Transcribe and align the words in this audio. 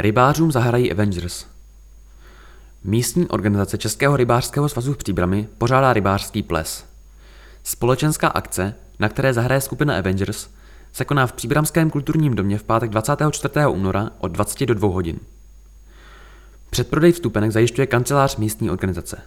Rybářům 0.00 0.52
zahrají 0.52 0.92
Avengers. 0.92 1.46
Místní 2.84 3.28
organizace 3.28 3.78
Českého 3.78 4.16
rybářského 4.16 4.68
svazu 4.68 4.92
v 4.92 4.96
Příbrami 4.96 5.48
pořádá 5.58 5.92
rybářský 5.92 6.42
ples. 6.42 6.84
Společenská 7.64 8.28
akce, 8.28 8.74
na 8.98 9.08
které 9.08 9.34
zahraje 9.34 9.60
skupina 9.60 9.98
Avengers, 9.98 10.48
se 10.92 11.04
koná 11.04 11.26
v 11.26 11.32
Příbramském 11.32 11.90
kulturním 11.90 12.34
domě 12.34 12.58
v 12.58 12.62
pátek 12.62 12.90
24. 12.90 13.54
února 13.66 14.10
od 14.18 14.28
20 14.28 14.66
do 14.66 14.74
2 14.74 14.88
hodin. 14.88 15.18
Předprodej 16.70 17.12
vstupenek 17.12 17.52
zajišťuje 17.52 17.86
kancelář 17.86 18.36
místní 18.36 18.70
organizace. 18.70 19.22